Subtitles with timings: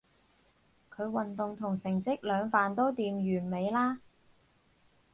[0.89, 3.99] 佢運動同成績兩瓣都掂，完美啦